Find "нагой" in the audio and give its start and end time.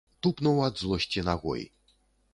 1.31-1.63